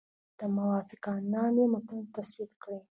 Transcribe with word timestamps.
د 0.39 0.41
موافقتنامې 0.55 1.65
متن 1.73 2.01
تسوید 2.15 2.51
کړي. 2.61 2.79